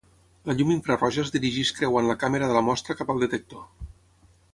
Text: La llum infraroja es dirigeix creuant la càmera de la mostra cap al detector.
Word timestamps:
La 0.51 0.53
llum 0.59 0.69
infraroja 0.75 1.21
es 1.25 1.29
dirigeix 1.35 1.71
creuant 1.79 2.09
la 2.11 2.15
càmera 2.23 2.47
de 2.53 2.57
la 2.59 2.65
mostra 2.71 2.97
cap 3.03 3.13
al 3.15 3.21
detector. 3.25 3.63